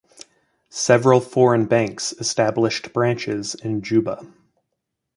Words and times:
Several 0.71 1.19
foreign 1.21 1.65
banks 1.67 2.11
established 2.13 2.91
branches 2.91 3.53
in 3.53 3.83
Juba. 3.83 4.25